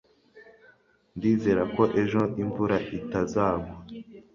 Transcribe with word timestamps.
Ndizera 1.15 1.63
ko 1.75 1.83
ejo 2.01 2.21
imvura 2.43 2.77
itazagwa 2.97 3.75